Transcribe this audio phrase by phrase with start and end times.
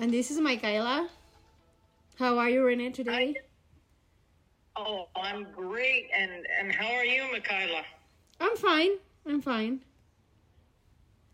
[0.00, 1.10] And this is Michaela.
[2.18, 3.34] How are you, Renee, today?
[4.74, 6.08] Oh, I'm great.
[6.16, 7.82] And and how are you, Michaela?
[8.40, 8.92] I'm fine.
[9.26, 9.80] I'm fine.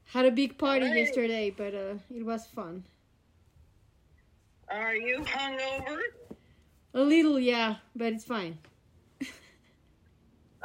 [0.06, 0.98] Had a big party Alright.
[0.98, 2.82] yesterday, but uh, it was fun.
[4.68, 6.00] Are you hungover?
[6.94, 8.58] A little, yeah, but it's fine.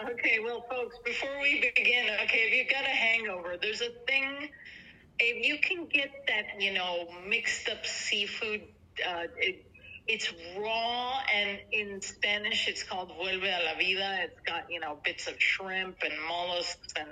[0.01, 4.49] Okay, well, folks, before we begin, okay, if you've got a hangover, there's a thing.
[5.19, 8.61] If you can get that, you know, mixed up seafood,
[9.07, 9.65] uh, it,
[10.07, 14.19] it's raw, and in Spanish, it's called vuelve a la vida.
[14.23, 17.09] It's got, you know, bits of shrimp and mollusks and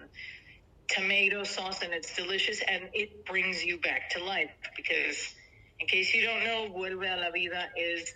[0.87, 4.49] tomato sauce, and it's delicious, and it brings you back to life.
[4.75, 5.35] Because,
[5.79, 8.11] in case you don't know, vuelve a la vida is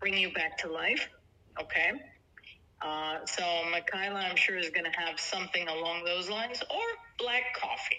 [0.00, 1.08] bring you back to life.
[1.60, 1.92] Okay.
[2.80, 6.84] Uh, so Michaela, I'm sure, is going to have something along those lines, or
[7.18, 7.96] black coffee.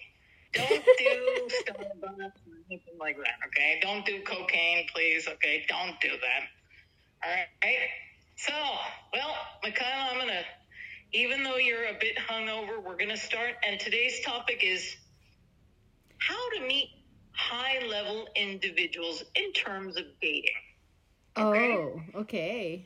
[0.53, 2.31] Don't do Starbucks
[2.69, 3.35] anything like that.
[3.47, 3.79] Okay.
[3.81, 5.27] Don't do cocaine, please.
[5.27, 5.65] Okay.
[5.67, 6.47] Don't do that.
[7.23, 7.47] All right.
[8.35, 8.53] So,
[9.13, 10.41] well, Michaela, I'm gonna.
[11.11, 13.55] Even though you're a bit hungover, we're gonna start.
[13.67, 14.95] And today's topic is
[16.19, 16.89] how to meet
[17.31, 20.51] high-level individuals in terms of dating.
[21.37, 21.73] Okay.
[21.73, 22.85] Oh, okay.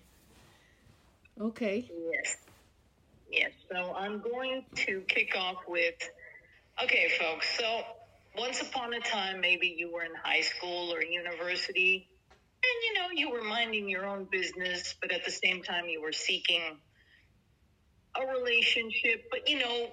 [1.42, 1.92] Okay.
[2.12, 2.38] Yes.
[3.32, 3.52] Yes.
[3.72, 5.96] So I'm going to kick off with
[6.82, 7.48] okay, folks.
[7.58, 7.82] So
[8.38, 12.08] once upon a time, maybe you were in high school or university,
[12.64, 16.02] and you know, you were minding your own business, but at the same time, you
[16.02, 16.62] were seeking
[18.16, 19.26] a relationship.
[19.30, 19.90] But you know,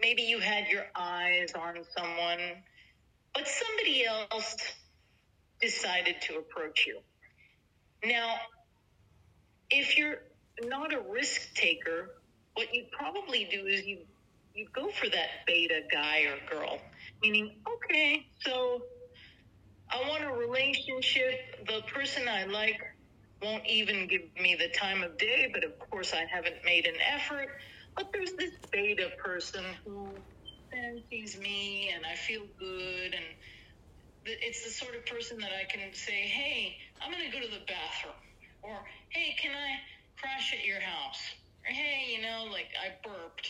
[0.00, 2.62] maybe you had your eyes on someone,
[3.34, 4.56] but somebody else
[5.60, 7.00] decided to approach you.
[8.04, 8.34] Now,
[9.70, 10.18] if you're
[10.64, 12.10] not a risk taker,
[12.54, 14.00] what you'd probably do is you
[14.54, 16.78] you go for that beta guy or girl,
[17.22, 18.80] meaning okay, so
[19.92, 21.34] I want a relationship.
[21.66, 22.80] The person I like
[23.42, 26.96] won't even give me the time of day, but of course I haven't made an
[27.14, 27.48] effort.
[27.96, 30.14] But there's this beta person who
[30.72, 33.24] fancies me, and I feel good, and
[34.26, 37.52] it's the sort of person that I can say, "Hey, I'm going to go to
[37.52, 38.14] the bathroom,"
[38.62, 39.78] or "Hey, can I?"
[40.18, 41.20] crash at your house.
[41.66, 43.48] Or hey, you know, like I burped.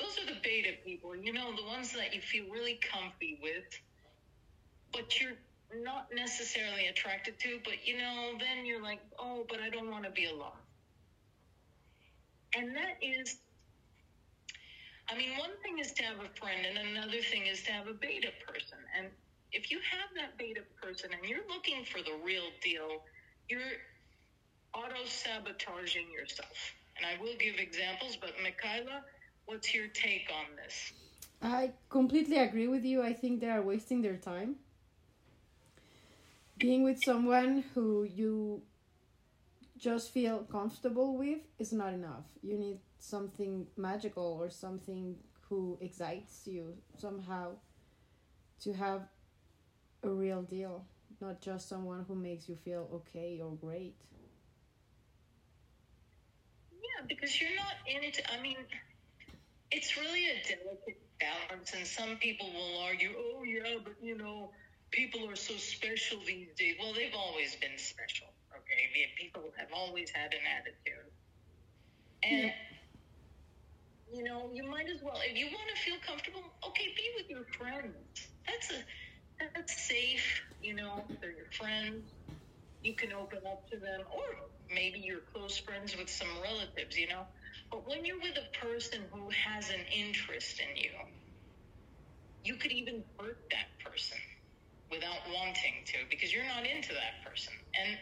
[0.00, 3.64] Those are the beta people, you know, the ones that you feel really comfy with,
[4.92, 5.36] but you're
[5.84, 10.04] not necessarily attracted to, but you know, then you're like, oh, but I don't want
[10.04, 10.58] to be alone.
[12.56, 13.36] And that is,
[15.08, 17.86] I mean, one thing is to have a friend, and another thing is to have
[17.86, 18.78] a beta person.
[18.96, 19.06] And
[19.52, 23.02] if you have that beta person and you're looking for the real deal,
[23.48, 23.60] you're
[24.74, 26.74] auto sabotaging yourself.
[26.96, 29.02] And I will give examples, but Michaela,
[29.50, 30.92] what's your take on this?
[31.42, 33.02] I completely agree with you.
[33.02, 34.56] I think they are wasting their time.
[36.58, 38.62] Being with someone who you
[39.78, 42.26] just feel comfortable with is not enough.
[42.42, 45.16] You need something magical or something
[45.48, 47.56] who excites you somehow
[48.60, 49.02] to have
[50.02, 50.86] a real deal,
[51.20, 53.96] not just someone who makes you feel okay or great.
[56.72, 58.20] Yeah, because you're not in it.
[58.32, 58.56] I mean,
[59.70, 64.50] it's really a delicate balance, and some people will argue, oh, yeah, but you know,
[64.92, 66.76] people are so special these days.
[66.80, 68.88] Well, they've always been special, okay?
[68.88, 71.10] I mean, People have always had an attitude.
[72.22, 72.52] And, Yeah.
[74.12, 77.26] you know, you might as well, if you want to feel comfortable, okay, be with
[77.30, 77.94] your friends.
[78.46, 78.84] That's a,
[79.54, 82.10] that's safe, you know, they're your friends.
[82.82, 84.24] You can open up to them, or
[84.74, 87.26] maybe you're close friends with some relatives, you know.
[87.70, 90.90] But when you're with a person who has an interest in you,
[92.44, 94.18] you could even hurt that person
[94.90, 97.52] without wanting to because you're not into that person.
[97.78, 97.98] And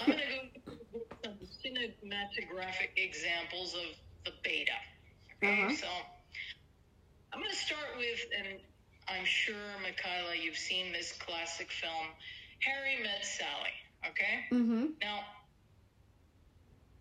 [0.00, 1.34] I'm going to go with some
[1.64, 3.84] cinematographic examples of
[4.24, 4.72] the beta.
[5.42, 5.74] Okay, Uh-huh.
[5.76, 5.86] so
[7.32, 8.58] I'm going to start with, and
[9.08, 12.06] I'm sure, Michaela, you've seen this classic film,
[12.60, 13.74] Harry Met Sally.
[14.08, 14.44] Okay?
[14.52, 14.86] Mm-hmm.
[15.00, 15.20] Now,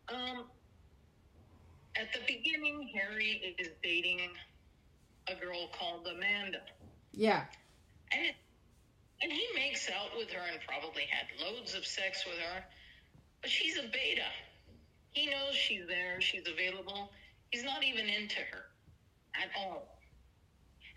[0.10, 0.46] um,
[1.96, 4.20] at the beginning, Harry is dating
[5.28, 6.62] a girl called Amanda,
[7.14, 7.46] Yeah.
[8.12, 8.36] and it,
[9.22, 12.66] and he makes out with her and probably had loads of sex with her,
[13.42, 14.30] but she's a beta.
[15.12, 17.12] He knows she's there, she's available.
[17.52, 18.66] He's not even into her
[19.36, 19.88] at all.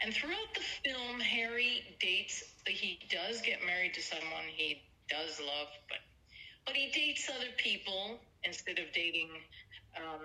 [0.01, 2.43] And throughout the film, Harry dates.
[2.67, 5.99] He does get married to someone he does love, but
[6.67, 9.31] but he dates other people instead of dating
[9.97, 10.21] um,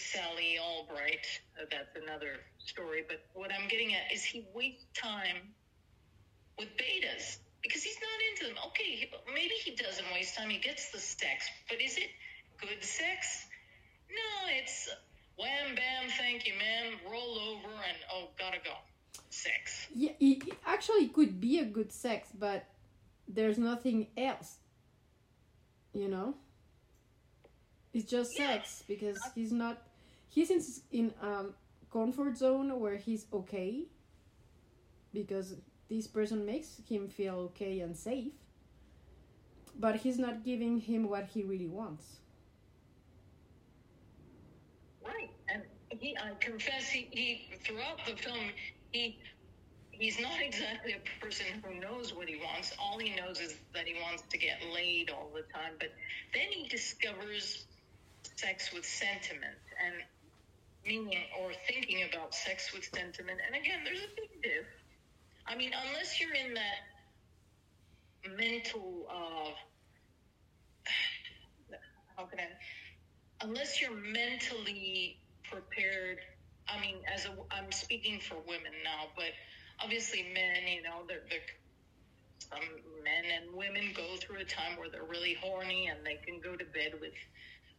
[0.00, 1.26] Sally Albright.
[1.60, 3.04] Uh, that's another story.
[3.06, 5.36] But what I'm getting at is he wastes time
[6.58, 8.64] with betas because he's not into them.
[8.68, 10.50] Okay, maybe he doesn't waste time.
[10.50, 12.10] He gets the sex, but is it
[12.60, 13.46] good sex?
[14.08, 14.88] No, it's
[15.38, 18.72] wham bam, thank you, ma'am, roll over, and oh, gotta go.
[19.30, 19.86] Sex.
[19.94, 22.64] Yeah, it, it actually could be a good sex, but
[23.28, 24.56] there's nothing else.
[25.92, 26.34] You know?
[27.92, 28.54] It's just Yeah.
[28.54, 29.82] sex because he's not.
[30.30, 31.12] He's in in
[31.92, 33.86] comfort zone where he's okay.
[35.12, 35.56] Because
[35.88, 38.32] this person makes him feel okay and safe.
[39.78, 42.20] But he's not giving him what he really wants.
[45.04, 48.52] Right, and he, I confess, he, he throughout the film,
[48.92, 49.18] he
[49.90, 52.72] he's not exactly a person who knows what he wants.
[52.78, 55.74] All he knows is that he wants to get laid all the time.
[55.78, 55.92] But
[56.34, 57.66] then he discovers
[58.36, 59.94] sex with sentiment and
[60.84, 63.38] meaning or thinking about sex with sentiment.
[63.46, 64.66] And again, there's a big diff.
[65.46, 69.50] I mean, unless you're in that mental, uh,
[72.16, 72.48] how can I?
[73.42, 76.18] unless you're mentally prepared
[76.68, 79.32] i mean as a i'm speaking for women now but
[79.82, 81.40] obviously men you know they're, they're
[82.38, 82.60] some
[83.04, 86.56] men and women go through a time where they're really horny and they can go
[86.56, 87.14] to bed with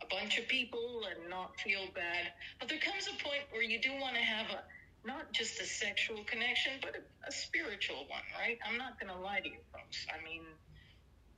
[0.01, 2.31] a bunch of people and not feel bad.
[2.59, 4.63] But there comes a point where you do want to have a
[5.03, 8.59] not just a sexual connection but a, a spiritual one right?
[8.67, 10.05] I'm not going to lie to you folks.
[10.13, 10.43] I mean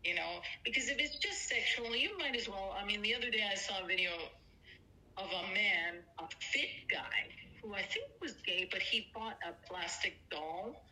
[0.04, 3.30] you know because if it's just sexual you might as well i mean the other
[3.30, 4.12] day i saw a video
[5.18, 7.32] of a man a fit guy
[7.62, 10.84] who i think was gay but he bought a plastic doll.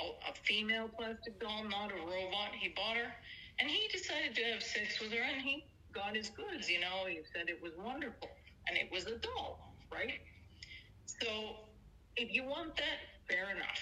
[0.00, 2.50] A, a female plastic doll not a robot.
[2.58, 3.12] He bought her
[3.58, 7.06] and he decided to have sex with her and he got his goods you know
[7.08, 8.28] he said it was wonderful
[8.68, 10.20] and it was a doll right
[11.06, 11.26] so
[12.16, 12.98] if you want that
[13.28, 13.80] fair enough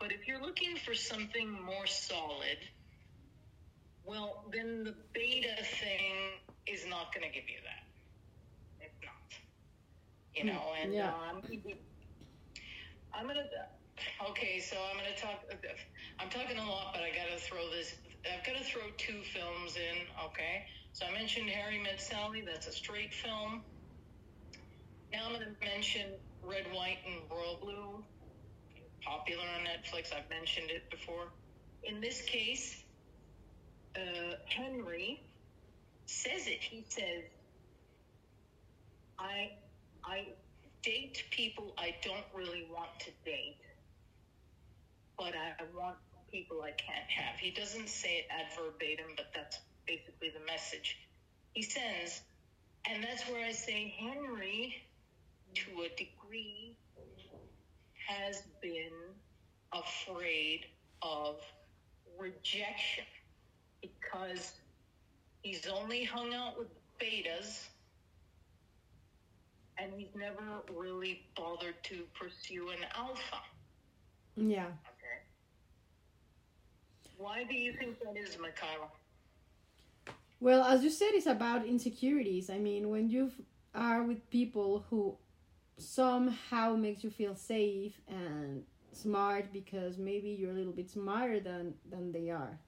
[0.00, 2.58] but if you're looking for something more solid
[4.04, 7.84] well, then the beta thing is not going to give you that.
[8.86, 9.30] It's not.
[10.34, 11.08] You know, and Yeah.
[11.08, 11.42] um,
[13.14, 14.30] I'm going to.
[14.30, 15.44] Okay, so I'm going to talk.
[16.18, 17.94] I'm talking a lot, but I got to throw this.
[18.26, 20.06] I've got to throw two films in.
[20.26, 22.42] Okay, so I mentioned Harry Met Sally.
[22.46, 23.62] That's a straight film.
[25.12, 26.08] Now I'm going to mention
[26.42, 28.04] Red, White, and Royal Blue.
[29.04, 30.12] Popular on Netflix.
[30.14, 31.32] I've mentioned it before.
[31.84, 32.84] In this case,
[33.96, 35.20] uh, Henry
[36.06, 36.62] says it.
[36.62, 37.24] He says,
[39.18, 39.50] "I,
[40.04, 40.28] I
[40.82, 43.58] date people I don't really want to date,
[45.18, 45.96] but I, I want
[46.32, 50.98] people I can't have." He doesn't say it ad verbatim, but that's basically the message
[51.52, 52.22] he sends,
[52.88, 54.74] and that's where I say Henry,
[55.54, 56.76] to a degree,
[58.08, 58.92] has been
[59.72, 60.66] afraid
[61.02, 61.36] of
[62.18, 63.04] rejection
[63.80, 64.52] because
[65.42, 66.68] he's only hung out with
[67.00, 67.66] betas
[69.78, 73.40] and he's never really bothered to pursue an alpha.
[74.36, 74.66] Yeah.
[74.66, 75.22] Okay.
[77.18, 78.88] Why do you think that is, Michaela?
[80.42, 82.50] Well, as you said, it's about insecurities.
[82.50, 83.30] I mean, when you
[83.76, 85.16] are with people who
[85.76, 91.74] somehow makes you feel safe and smart because maybe you're a little bit smarter than
[91.88, 92.58] than they are.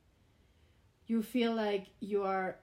[1.09, 2.61] You feel like you are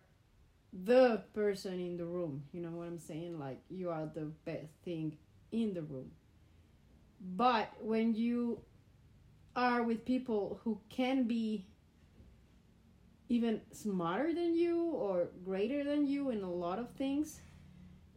[0.71, 2.43] the person in the room.
[2.53, 3.37] You know what I'm saying?
[3.37, 5.17] Like you are the best thing
[5.51, 6.11] in the room.
[7.19, 8.61] But when you
[9.57, 11.65] are with people who can be
[13.31, 17.39] even smarter than you or greater than you in a lot of things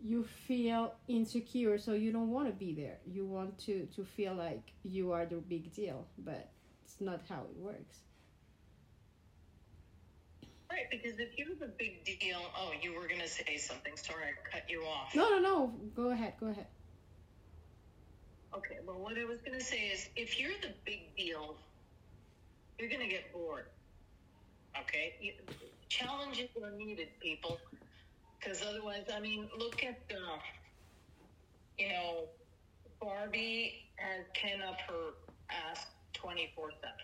[0.02, 4.34] you feel insecure so you don't want to be there you want to to feel
[4.34, 6.50] like you are the big deal but
[6.84, 7.98] it's not how it works
[10.70, 13.92] Right, because if you're the big deal, oh, you were going to say something.
[13.96, 15.14] Sorry, I cut you off.
[15.14, 16.66] no no no go ahead go ahead
[18.56, 21.56] Okay, well, what I was going to say is if you're the big deal,
[22.78, 23.66] you're going to get bored.
[24.80, 25.34] Okay?
[25.88, 27.58] Challenges are needed, people.
[28.38, 30.38] Because otherwise, I mean, look at, uh,
[31.78, 32.24] you know,
[33.00, 35.14] Barbie has Ken up her
[35.50, 36.94] ass 24 7.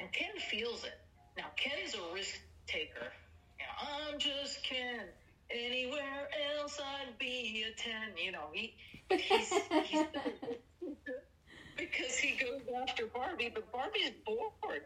[0.00, 0.98] And Ken feels it.
[1.36, 3.12] Now, Ken's a risk taker.
[3.58, 5.06] You know, I'm just Ken.
[5.50, 6.28] Anywhere
[6.58, 7.92] else, I'd be a 10.
[8.22, 8.74] You know, he,
[9.10, 9.52] he's,
[9.84, 10.06] he's
[11.76, 14.82] because he goes after Barbie, but Barbie's bored.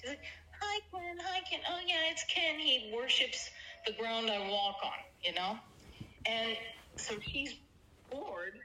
[0.00, 0.20] She's like,
[0.66, 1.18] "Hi, Ken.
[1.22, 1.60] Hi, Ken.
[1.70, 2.58] Oh yeah, it's Ken.
[2.60, 3.50] He worships
[3.86, 5.58] the ground I walk on." You know,
[6.28, 6.56] and
[6.98, 7.54] so she's
[8.10, 8.58] bored,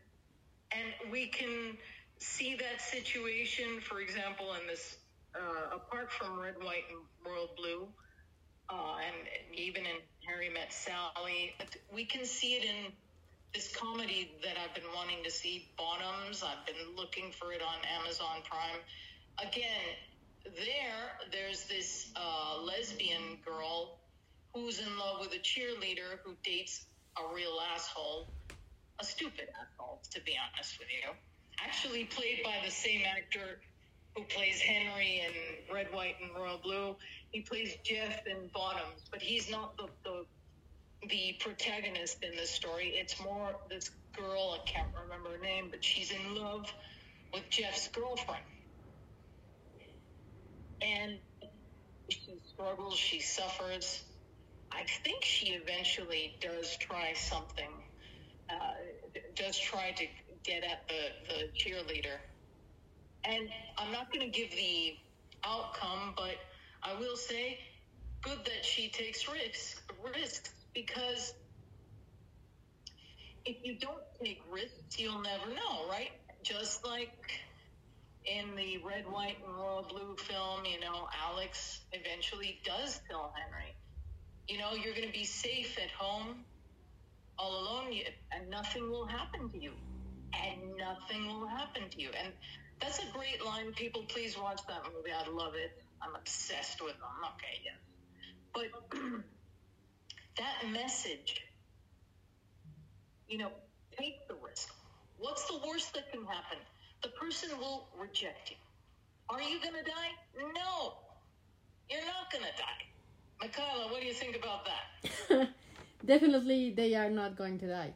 [0.74, 1.78] and we can
[2.20, 4.98] see that situation, for example, in this
[5.36, 7.88] uh, apart from Red, White, and Royal Blue,
[8.70, 9.28] uh, and
[9.60, 11.54] even in Harry Met Sally,
[11.94, 12.94] we can see it in
[13.54, 16.44] this comedy that I've been wanting to see, Bottoms.
[16.44, 18.82] I've been looking for it on Amazon Prime.
[19.42, 19.98] Again,
[20.46, 24.00] there, there's this uh, lesbian girl
[24.54, 26.86] who's in love with a cheerleader who dates
[27.18, 28.28] a real asshole,
[29.00, 31.12] a stupid asshole, to be honest with you.
[31.64, 33.60] Actually, played by the same actor
[34.16, 36.96] who plays Henry in Red, White, and Royal Blue.
[37.32, 40.26] He plays Jeff in Bottoms, but he's not the, the
[41.10, 42.94] the protagonist in this story.
[42.96, 46.72] It's more this girl, I can't remember her name, but she's in love
[47.34, 48.44] with Jeff's girlfriend.
[50.82, 51.18] And
[52.10, 54.04] she struggles, she suffers.
[54.72, 57.70] I think she eventually does try something,
[58.50, 58.54] uh,
[59.36, 60.06] does try to
[60.44, 62.18] get at the, the cheerleader.
[63.24, 64.96] And I'm not going to give the
[65.44, 66.36] outcome, but
[66.84, 67.60] I will say,
[68.22, 69.82] good that she takes risks.
[70.16, 71.34] Risks because
[73.46, 76.12] if you don't take risks, you'll never know, right?
[76.44, 77.12] Just like
[78.26, 83.74] in the red, white, and royal blue film, you know, Alex eventually does kill Henry.
[84.48, 86.44] You know, you're going to be safe at home,
[87.38, 87.94] all alone,
[88.32, 89.72] and nothing will happen to you.
[90.34, 92.10] And nothing will happen to you.
[92.24, 92.32] And
[92.80, 93.74] that's a great line.
[93.74, 95.12] People, please watch that movie.
[95.12, 95.72] I love it.
[96.02, 97.32] I'm obsessed with them.
[97.36, 97.72] Okay, yeah.
[98.54, 99.00] But
[100.38, 101.42] that message,
[103.28, 103.52] you know,
[103.98, 104.70] take the risk.
[105.18, 106.58] What's the worst that can happen?
[107.02, 108.58] The person will reject you.
[109.30, 110.12] Are you going to die?
[110.38, 110.94] No,
[111.90, 112.86] you're not going to die.
[113.40, 115.50] Michaela, what do you think about that?
[116.06, 117.94] Definitely, they are not going to die.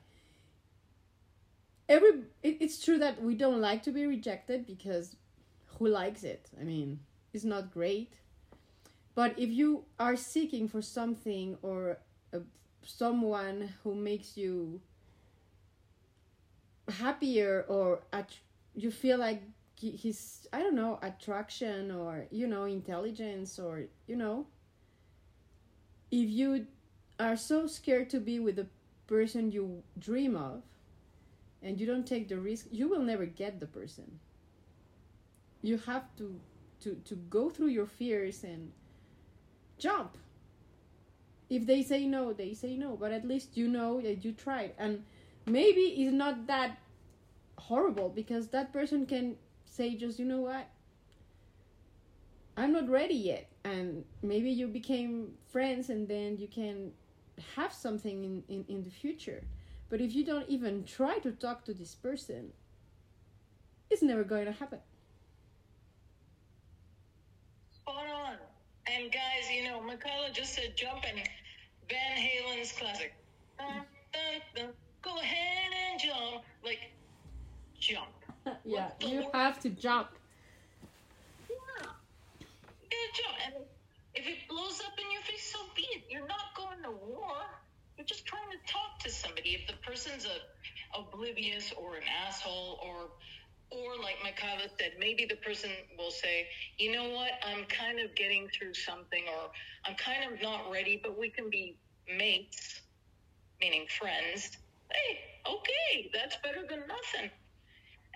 [1.88, 5.16] Every it, it's true that we don't like to be rejected because
[5.78, 6.50] who likes it?
[6.60, 7.00] I mean,
[7.34, 8.14] it's not great.
[9.14, 11.98] But if you are seeking for something or
[12.34, 12.42] a,
[12.84, 14.82] someone who makes you
[16.90, 18.36] happier or at,
[18.76, 19.42] you feel like
[19.76, 24.46] he's i don't know attraction or you know intelligence or you know
[26.12, 26.66] if you
[27.20, 28.68] are so scared to be with the
[29.08, 30.62] person you dream of
[31.62, 34.20] and you don't take the risk you will never get the person.
[35.62, 36.40] You have to
[36.82, 38.72] to to go through your fears and
[39.80, 40.18] jump.
[41.50, 44.74] If they say no they say no but at least you know that you tried.
[44.78, 45.04] And
[45.46, 46.78] maybe it's not that
[47.58, 49.36] horrible because that person can
[49.66, 50.68] say just you know what?
[52.58, 53.50] I'm not ready yet.
[53.64, 56.92] And maybe you became friends and then you can
[57.56, 59.44] have something in, in, in the future.
[59.90, 62.54] But if you don't even try to talk to this person
[63.90, 64.80] it's never going to happen.
[67.72, 68.36] Spot on.
[68.88, 71.20] And guys, you know, Michaela just said jump and
[71.90, 73.14] Van Halen's classic.
[73.58, 74.70] Dun, dun, dun,
[75.02, 76.44] go ahead and jump.
[76.64, 76.92] Like,
[77.86, 78.08] jump.
[78.66, 80.10] yeah, you have to jump.
[81.50, 81.88] Yeah.
[82.92, 83.36] You jump.
[83.46, 83.54] And
[84.14, 86.04] if it blows up in your face, so be it.
[86.10, 87.36] You're not going to war.
[87.98, 89.52] You're just trying to talk to somebody.
[89.52, 93.10] If the person's a, oblivious or an asshole or
[93.72, 98.16] or like Michaela said, maybe the person will say, you know what, I'm kind of
[98.16, 99.50] getting through something, or
[99.86, 101.76] I'm kind of not ready, but we can be
[102.08, 102.82] mates,
[103.60, 104.56] meaning friends.
[104.94, 107.32] Hey, okay, that's better than nothing.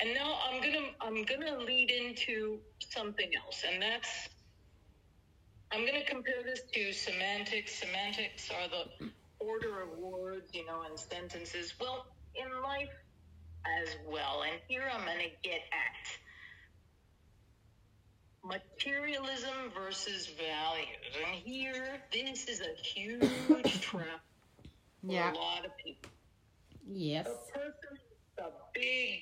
[0.02, 4.30] And now I'm gonna I'm gonna lead into something else, and that's
[5.72, 7.76] I'm gonna compare this to semantics.
[7.76, 11.74] Semantics are the order of words, you know, and sentences.
[11.80, 12.90] Well, in life
[13.82, 14.44] as well.
[14.44, 16.08] And here I'm going to get at
[18.44, 20.88] materialism versus values.
[21.26, 24.22] And here, this is a huge trap
[25.02, 25.32] for yeah.
[25.32, 26.12] a lot of people.
[26.88, 27.26] Yes.
[27.26, 28.00] The person,
[28.38, 29.19] the big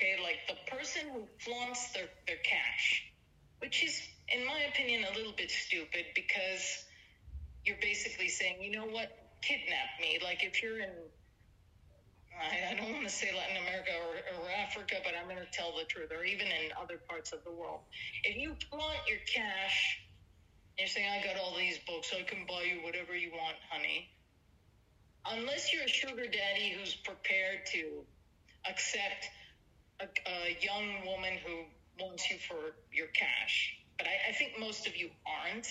[0.00, 0.16] okay?
[0.22, 3.04] Like the person who flaunts their, their cash,
[3.60, 4.00] which is,
[4.34, 6.84] in my opinion, a little bit stupid because
[7.64, 10.18] you're basically saying, you know what, kidnap me.
[10.24, 10.90] Like if you're in
[12.40, 15.52] I, I don't want to say Latin America or, or Africa, but I'm going to
[15.52, 17.80] tell the truth, or even in other parts of the world.
[18.24, 20.00] If you flaunt your cash,
[20.78, 24.08] you're saying, I got all these books, I can buy you whatever you want, honey.
[25.26, 28.04] Unless you're a sugar daddy who's prepared to
[28.64, 29.28] accept
[30.00, 31.64] a, a young woman who
[32.04, 33.74] wants you for your cash.
[33.98, 35.68] But I, I think most of you aren't.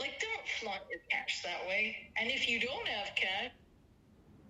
[0.00, 1.96] Like, don't flaunt your cash that way.
[2.18, 3.52] And if you don't have cash,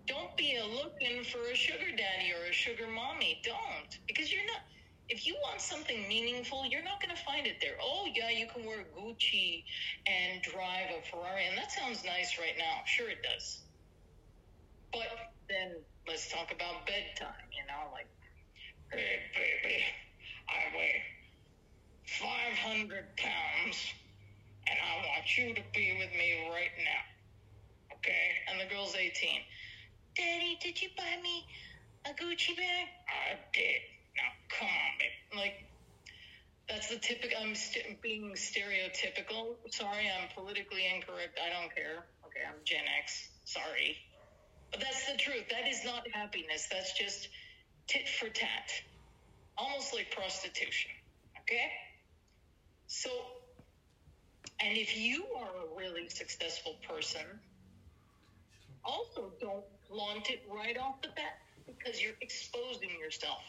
[0.06, 3.40] don't be a looking for a sugar daddy or a sugar mommy.
[3.44, 3.90] Don't.
[4.06, 4.62] Because you're not,
[5.08, 7.76] If you want something meaningful, you're not going to find it there.
[7.82, 9.64] Oh, yeah, you can wear Gucci
[10.06, 12.82] and drive a Ferrari, and that sounds nice right now.
[12.86, 13.64] Sure, it does.
[14.92, 15.08] But
[15.48, 18.08] then let's talk about bedtime, you know, like,
[18.92, 19.84] hey, baby,
[20.48, 21.02] I weigh
[22.06, 23.78] 500 pounds,
[24.66, 27.96] and I want you to be with me right now.
[27.96, 28.26] Okay?
[28.50, 29.12] And the girl's 18.
[30.16, 31.46] Daddy, did you buy me
[32.06, 32.86] a Gucci bag?
[33.08, 33.80] I did.
[34.16, 35.38] Now, come on, babe.
[35.38, 35.54] Like,
[36.68, 37.38] that's the typical.
[37.40, 39.56] I'm st- being stereotypical.
[39.70, 41.38] Sorry, I'm politically incorrect.
[41.38, 42.06] I don't care.
[42.26, 43.28] Okay, I'm Gen X.
[43.44, 43.96] Sorry.
[44.70, 45.48] But that's the truth.
[45.50, 46.68] That is not happiness.
[46.70, 47.28] That's just
[47.90, 48.70] tit for tat.
[49.58, 50.90] Almost like prostitution.
[51.40, 51.70] Okay?
[52.86, 53.10] So,
[54.60, 57.26] and if you are a really successful person,
[58.84, 63.42] also don't flaunt it right off the bat because you're exposing yourself.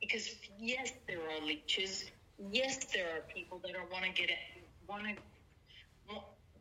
[0.00, 0.28] Because
[0.60, 2.04] yes, there are leeches.
[2.52, 4.30] Yes, there are people that are want to get
[4.86, 5.14] want to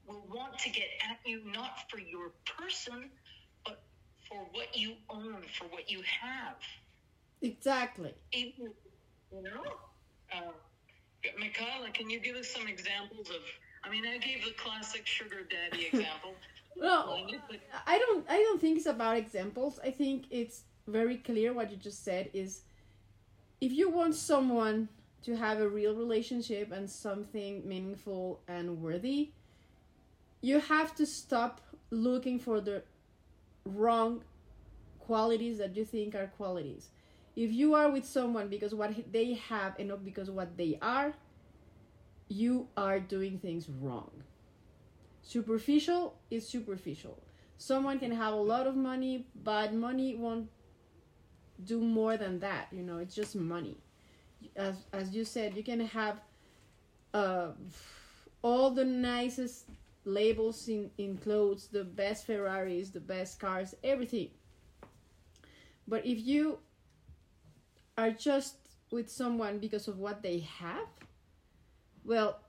[0.07, 3.09] will want to get at you not for your person,
[3.65, 3.81] but
[4.27, 6.55] for what you own, for what you have.
[7.41, 8.13] Exactly.
[8.33, 8.53] You
[9.31, 9.63] know,
[10.33, 10.51] uh,
[11.39, 13.41] Michaela, can you give us some examples of?
[13.83, 16.33] I mean, I gave the classic sugar daddy example.
[16.75, 17.19] well,
[17.85, 18.25] I don't.
[18.29, 19.79] I don't think it's about examples.
[19.83, 22.61] I think it's very clear what you just said is
[23.61, 24.89] if you want someone
[25.23, 29.31] to have a real relationship and something meaningful and worthy,
[30.41, 32.83] you have to stop looking for the
[33.65, 34.23] wrong
[34.99, 36.89] qualities that you think are qualities.
[37.37, 41.13] If you are with someone because what they have and not because what they are,
[42.29, 44.09] you are doing things wrong.
[45.21, 47.21] Superficial is superficial.
[47.59, 50.49] Someone can have a lot of money, but money won't
[51.63, 52.69] do more than that.
[52.71, 53.77] You know, it's just money.
[54.55, 56.19] As as you said, you can have
[57.13, 57.49] uh,
[58.41, 59.65] all the nicest
[60.05, 64.29] labels in, in clothes, the best Ferraris, the best cars, everything.
[65.87, 66.59] But if you
[67.97, 68.55] are just
[68.91, 70.87] with someone because of what they have,
[72.05, 72.39] well,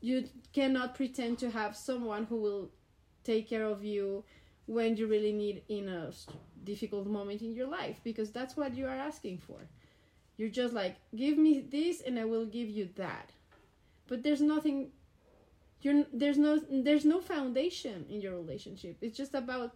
[0.00, 2.70] you cannot pretend to have someone who will
[3.24, 4.24] take care of you
[4.66, 6.10] when you really need in a
[6.64, 9.58] difficult moment in your life because that's what you are asking for.
[10.36, 13.30] You're just like, give me this and I will give you that.
[14.08, 14.90] But there's nothing
[15.82, 18.96] you're there's no there's no foundation in your relationship.
[19.00, 19.74] It's just about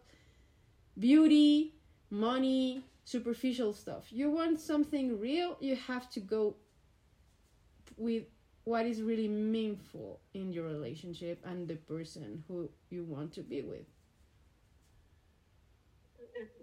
[0.99, 1.75] beauty,
[2.11, 4.09] money, superficial stuff.
[4.11, 6.57] You want something real, you have to go
[7.97, 8.25] with
[8.65, 13.63] what is really meaningful in your relationship and the person who you want to be
[13.63, 13.87] with.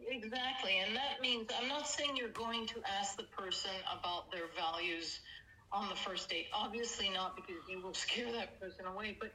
[0.09, 0.79] Exactly.
[0.85, 5.21] And that means I'm not saying you're going to ask the person about their values
[5.71, 6.47] on the first date.
[6.53, 9.31] Obviously not because you will scare that person away, but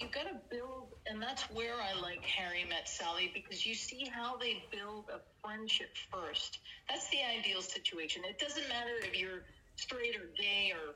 [0.00, 4.10] you've got to build and that's where I like Harry met Sally because you see
[4.12, 6.58] how they build a friendship first.
[6.88, 8.22] That's the ideal situation.
[8.24, 9.44] It doesn't matter if you're
[9.76, 10.94] straight or gay or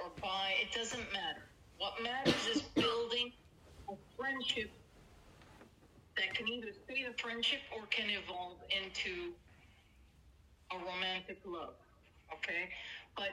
[0.00, 1.44] or bi, it doesn't matter.
[1.76, 3.30] What matters is building
[3.90, 4.72] a friendship
[6.16, 9.32] that can either stay a friendship or can evolve into
[10.72, 11.74] a romantic love.
[12.32, 12.70] Okay?
[13.16, 13.30] But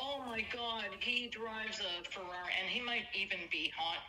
[0.00, 4.02] oh my god, he drives a Ferrari and he might even be hot,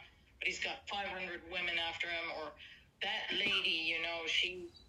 [0.44, 2.52] but he's got 500 women after him or
[3.00, 4.84] that lady, you know, she's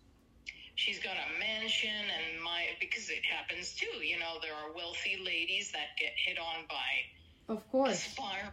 [0.74, 5.22] she's got a mansion and my because it happens too you know there are wealthy
[5.24, 7.92] ladies that get hit on by of course.
[7.94, 8.50] aspiring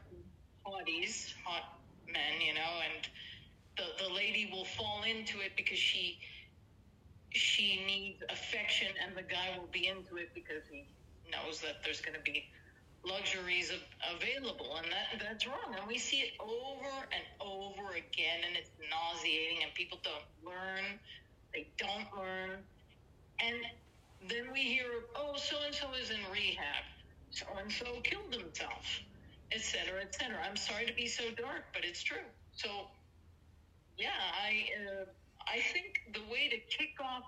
[0.62, 3.10] hotties hot men you know and
[3.78, 6.20] the the lady will fall into it because she
[7.34, 10.86] she needs affection and the guy will be into it because he
[11.26, 12.46] knows that there's going to be
[13.04, 13.72] luxuries
[14.16, 18.70] available and that that's wrong and we see it over and over again and it's
[18.90, 21.00] nauseating and people don't learn
[21.54, 22.64] they don't learn.
[23.40, 23.58] And
[24.30, 24.86] then we hear,
[25.16, 26.84] oh, so and so is in rehab.
[27.32, 28.86] So and so killed himself,
[29.52, 30.38] etc., etc.
[30.48, 32.28] I'm sorry to be so dark, but it's true.
[32.54, 32.68] So,
[33.98, 35.06] yeah, I uh,
[35.48, 37.24] I think the way to kick off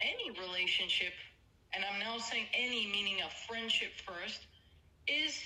[0.00, 1.12] any relationship,
[1.74, 4.46] and I'm now saying any meaning a friendship first,
[5.06, 5.38] is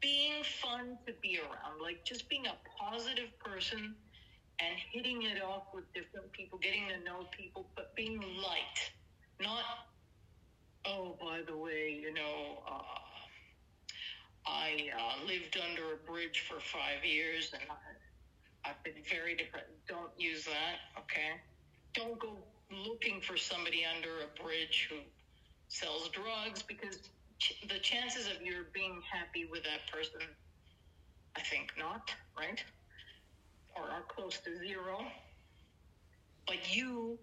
[0.00, 1.80] being fun to be around.
[1.80, 3.94] Like just being a positive person
[4.60, 8.78] and hitting it off with different people, getting to know people, but being light,
[9.40, 9.64] not,
[10.84, 12.82] oh, by the way, you know, uh,
[14.46, 19.66] I uh, lived under a bridge for five years and I, I've been very depressed.
[19.88, 21.40] Don't use that, okay?
[21.94, 22.38] Don't go
[22.70, 24.96] looking for somebody under a bridge who
[25.68, 26.98] sells drugs because
[27.68, 30.20] the chances of your being happy with that person,
[31.36, 32.62] I think not, right?
[33.76, 34.98] Or are close to zero.
[36.46, 37.18] But you,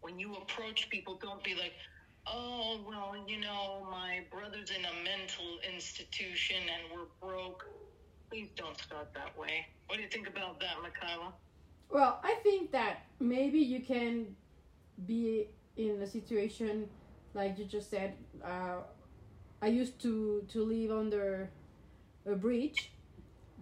[0.00, 1.72] when you approach people, don't be like,
[2.26, 7.64] oh, well, you know, my brother's in a mental institution and we're broke.
[8.30, 9.66] Please don't start that way.
[9.86, 11.32] What do you think about that, Michaela?
[11.90, 14.34] Well, I think that maybe you can
[15.06, 16.88] be in a situation
[17.34, 18.14] like you just said.
[18.42, 18.78] Uh,
[19.64, 21.48] I used to to live under
[22.26, 22.92] a bridge,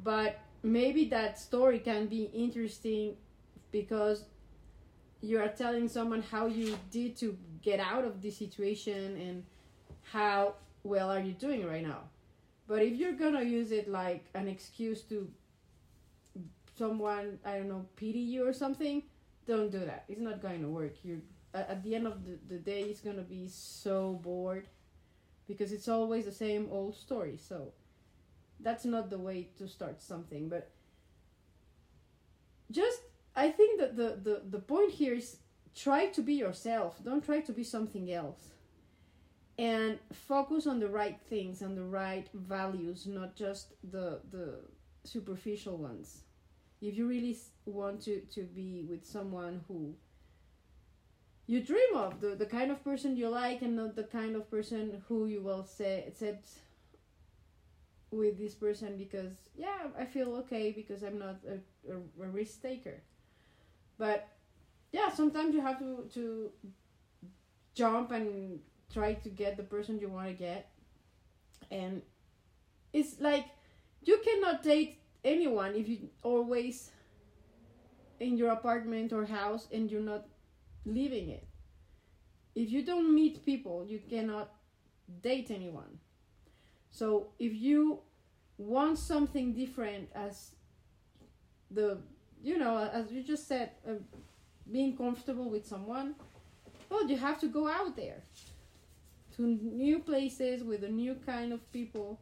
[0.03, 3.15] but maybe that story can be interesting
[3.71, 4.25] because
[5.21, 9.45] you are telling someone how you did to get out of this situation and
[10.11, 12.03] how well are you doing right now.
[12.67, 15.31] But if you're gonna use it like an excuse to
[16.77, 19.05] someone I don't know pity you or something,
[19.47, 20.03] don't do that.
[20.09, 20.95] It's not going to work.
[21.05, 21.23] You're
[21.55, 24.67] at the end of the, the day, it's gonna be so bored
[25.53, 27.37] because it's always the same old story.
[27.37, 27.73] So
[28.61, 30.49] that's not the way to start something.
[30.49, 30.71] But
[32.71, 33.01] just
[33.35, 35.37] I think that the, the, the point here is
[35.75, 37.01] try to be yourself.
[37.05, 38.49] Don't try to be something else.
[39.59, 44.61] And focus on the right things and the right values, not just the the
[45.05, 46.23] superficial ones
[46.83, 49.95] if you really want to, to be with someone who
[51.47, 54.51] you dream of the, the kind of person you like and not the kind of
[54.51, 56.45] person who you will say set
[58.11, 61.55] with this person because yeah i feel okay because i'm not a,
[61.91, 63.03] a, a risk taker.
[63.99, 64.29] But
[64.93, 66.51] yeah sometimes you have to to
[67.75, 68.61] jump and
[68.93, 70.71] try to get the person you want to get.
[71.71, 72.03] And
[72.93, 73.47] it's like
[74.05, 76.91] you cannot date anyone if you always
[78.21, 80.25] in your apartment or house and you're not
[80.85, 81.47] living it.
[82.55, 84.51] If you don't meet people, you cannot
[85.23, 85.99] date anyone.
[86.91, 88.01] So if you
[88.59, 90.53] want something different as
[91.71, 91.99] the
[92.43, 93.95] you know as you just said uh,
[94.71, 96.15] being comfortable with someone
[96.91, 98.23] well you have to go out there
[99.37, 102.21] to new places with a new kind of people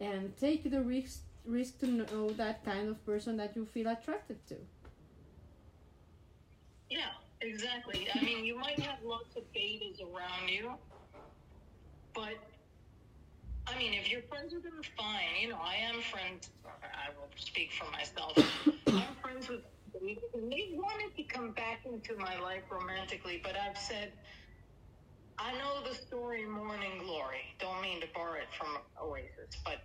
[0.00, 4.38] and take the risk risk to know that kind of person that you feel attracted
[4.46, 4.56] to.
[6.88, 7.12] Yeah,
[7.44, 8.08] exactly.
[8.14, 10.72] I mean, you might have lots of betas around you,
[12.14, 12.34] but
[13.66, 15.40] I mean, if you're friends with them, fine.
[15.40, 16.50] You know, I am friends.
[16.66, 18.36] I will speak for myself.
[18.86, 19.60] I'm friends with
[20.34, 24.12] and they wanted to come back into my life romantically, but I've said,
[25.38, 27.42] I know the story Morning Glory.
[27.58, 29.82] Don't mean to borrow it from Oasis, but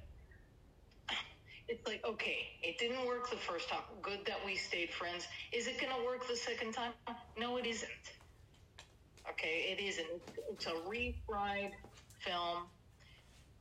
[1.69, 3.81] it's like, okay, it didn't work the first time.
[4.01, 5.27] Good that we stayed friends.
[5.51, 6.93] Is it going to work the second time?
[7.37, 7.89] No, it isn't.
[9.29, 10.07] Okay, it isn't.
[10.51, 11.71] It's a refried
[12.19, 12.63] film.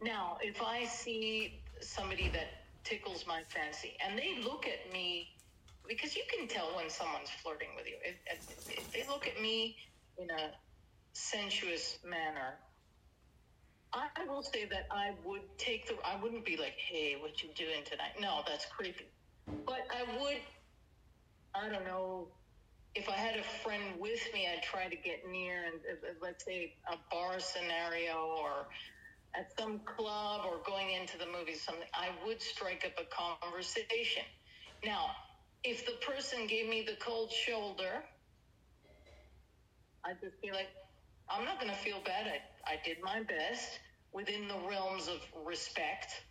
[0.01, 2.49] Now, if I see somebody that
[2.85, 5.29] tickles my fancy and they look at me,
[5.87, 9.77] because you can tell when someone's flirting with you, if, if they look at me
[10.17, 10.51] in a
[11.13, 12.55] sensuous manner,
[13.93, 15.97] I will say that I would take the.
[16.05, 19.07] I wouldn't be like, "Hey, what you doing tonight?" No, that's creepy.
[19.67, 20.41] But I would.
[21.55, 22.29] I don't know.
[22.95, 26.13] If I had a friend with me, I'd try to get near and uh, uh,
[26.23, 28.67] let's say a bar scenario or
[29.37, 31.89] at some club or going into the movies, something.
[31.95, 33.07] I would strike up a
[33.45, 34.25] conversation.
[34.85, 35.11] Now,
[35.65, 38.05] if the person gave me the cold shoulder,
[40.05, 40.69] I'd just be like,
[41.31, 42.27] I'm not going to feel bad.
[42.27, 43.79] I, I did my best
[44.13, 46.23] within the realms of respect.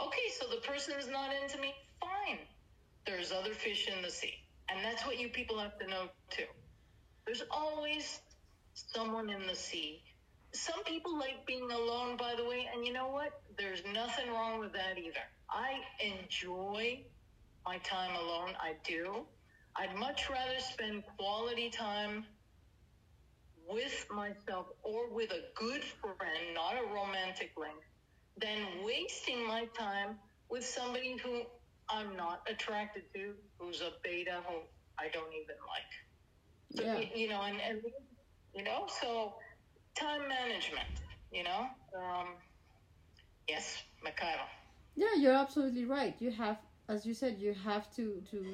[0.00, 1.74] Okay, so the person is not into me.
[2.00, 2.38] Fine.
[3.06, 4.34] There's other fish in the sea.
[4.68, 6.46] And that's what you people have to know too.
[7.26, 8.20] There's always
[8.74, 10.02] someone in the sea.
[10.52, 13.40] Some people like being alone, by the way, and you know what?
[13.58, 15.24] There's nothing wrong with that either.
[15.50, 17.02] I enjoy
[17.66, 18.52] my time alone.
[18.60, 19.26] I do.
[19.76, 22.24] I'd much rather spend quality time
[23.68, 27.78] with myself or with a good friend, not a romantic link,
[28.40, 30.16] than wasting my time
[30.50, 31.42] with somebody who
[31.88, 34.56] I'm not attracted to, who's a beta, who
[34.98, 36.76] I don't even like.
[36.76, 37.08] So, yeah.
[37.14, 37.80] you, know, and, and,
[38.54, 39.34] you know, so
[39.94, 40.88] time management,
[41.32, 42.28] you know, um,
[43.48, 44.48] yes, Michaela.
[44.96, 46.14] Yeah, you're absolutely right.
[46.18, 48.44] You have, as you said, you have to, to,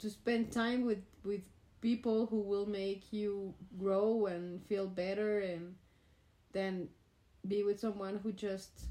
[0.00, 1.42] to spend time with, with
[1.80, 5.74] people who will make you grow and feel better and
[6.52, 6.88] then
[7.46, 8.86] be with someone who just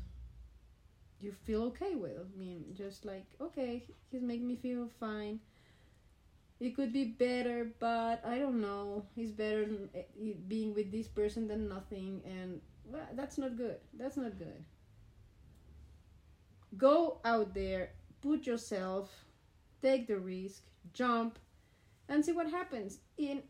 [1.19, 2.17] you feel okay with.
[2.17, 5.39] I mean, just like, okay, he's making me feel fine.
[6.60, 9.06] it could be better, but I don't know.
[9.15, 13.78] It's better eh, being with this person than nothing, and well, that's not good.
[13.93, 14.63] That's not good.
[16.78, 19.26] Go out there, put yourself,
[19.82, 21.39] take the risk, jump,
[22.10, 23.00] and see what happens.
[23.17, 23.43] In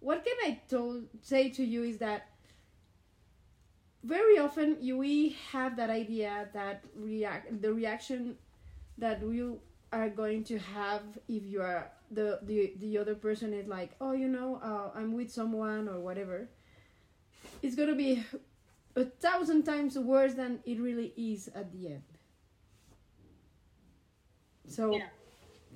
[0.00, 2.28] what can I told, say to you is that
[4.02, 8.36] very often you we have that idea that react the reaction
[8.98, 9.60] that you
[9.92, 14.12] are going to have if you are the the, the other person is like oh
[14.12, 16.48] you know uh, i'm with someone or whatever
[17.62, 18.24] it's going to be
[18.96, 22.02] a thousand times worse than it really is at the end
[24.68, 25.08] so Yeah.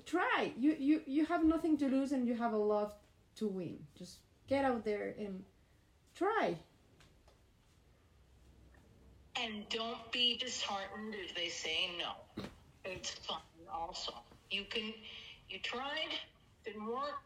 [0.09, 2.99] Try you, you you have nothing to lose and you have a lot
[3.37, 4.19] to win just
[4.49, 5.45] get out there and
[6.15, 6.57] try
[9.41, 12.45] And don't be disheartened if they say no.
[12.85, 13.41] It's fun
[13.73, 14.13] also.
[14.51, 14.93] You can,
[15.49, 16.09] you tried,
[16.65, 17.23] didn't work.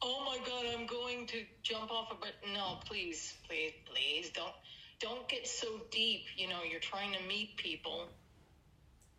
[0.00, 4.52] Oh my God, I'm going to jump off a but no, please, please, please don't,
[5.00, 6.24] don't get so deep.
[6.36, 8.08] You know, you're trying to meet people.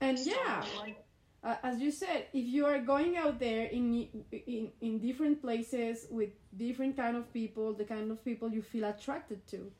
[0.01, 1.03] and So, yeah Like,
[1.43, 6.07] uh, as you said, if you are going out there in, in in different places
[6.09, 9.71] with different kind of people, the kind of people you feel attracted to.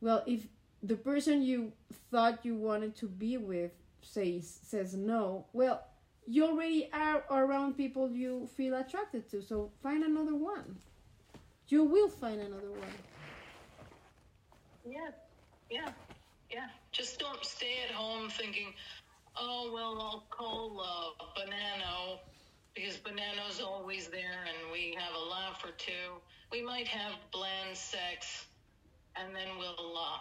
[0.00, 0.46] Well, if
[0.82, 1.72] the person you
[2.10, 5.84] thought you wanted to be with says says no, well,
[6.26, 9.42] you already are around people you feel attracted to.
[9.42, 10.76] So find another one.
[11.68, 12.96] You will find another one.
[14.84, 15.10] yeah,
[15.70, 15.90] yeah,
[16.50, 16.68] yeah.
[16.92, 18.72] Just don't stay at home thinking,
[19.38, 22.18] oh, well, I'll call uh, Banano
[22.74, 26.20] because Banano's always there and we have a laugh or two.
[26.52, 28.46] We might have bland sex
[29.16, 30.18] and then we'll uh,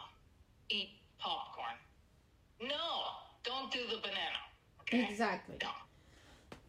[0.70, 1.76] eat popcorn.
[2.62, 3.12] No,
[3.44, 4.40] don't do the banana.
[4.82, 5.08] Okay?
[5.10, 5.58] Exactly.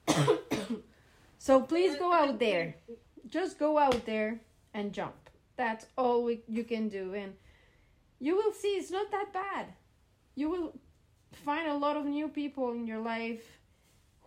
[0.09, 0.39] No.
[1.47, 2.75] So please go out there.
[3.29, 4.41] Just go out there
[4.75, 5.15] and jump.
[5.57, 7.15] That's all we, you can do.
[7.15, 7.35] And
[8.19, 9.67] you will see it's not that bad.
[10.35, 10.75] You will
[11.33, 13.61] find a lot of new people in your life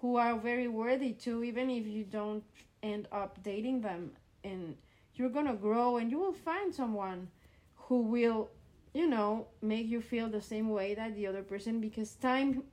[0.01, 2.43] who are very worthy too, even if you don't
[2.83, 4.11] end up dating them.
[4.43, 4.75] And
[5.15, 7.27] you're to grow and you will find someone
[7.75, 8.49] who will,
[8.93, 12.63] you know, make you feel the same way that the other person because time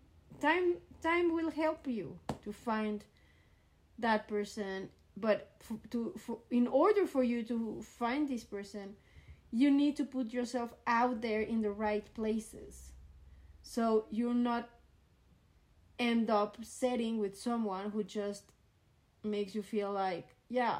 [0.40, 3.04] time time will help you to find
[3.98, 8.94] that person but f- to for, in order for you to find this person
[9.50, 12.92] you need to put yourself out there in the right places
[13.66, 14.68] so you're not
[15.98, 18.44] end up setting with someone who just
[19.24, 20.78] makes you feel like yeah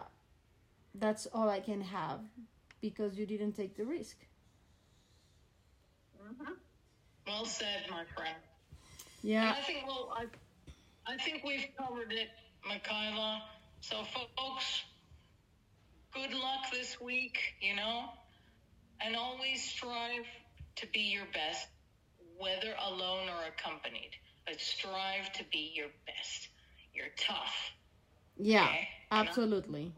[0.95, 2.21] that's all i can have
[2.81, 4.17] because you didn't take the risk
[6.23, 6.53] mm-hmm.
[7.27, 8.37] Well said, my friend.
[9.23, 10.27] yeah And I think well, I,
[11.13, 12.29] I think we've covered it,
[12.67, 13.43] Michaela.
[13.81, 14.85] So, folks,
[16.15, 17.39] good luck this week.
[17.61, 18.05] You know,
[19.01, 20.27] and always strive
[20.77, 21.67] to be your best,
[22.39, 24.11] whether alone or accompanied.
[24.47, 26.49] But strive to be your best.
[26.95, 27.55] You're tough.
[28.37, 28.89] yeah Okay.
[29.11, 29.93] Absolutely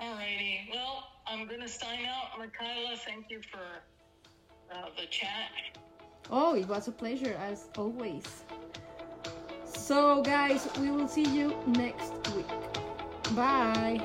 [0.00, 0.70] Alrighty.
[0.72, 2.96] Well, I'm gonna sign out, Michaela.
[2.96, 3.60] Thank you for
[4.74, 5.78] uh, the chat.
[6.30, 8.24] Oh, it was a pleasure as always.
[9.64, 12.48] So, guys, we will see you next week.
[13.34, 14.00] Bye.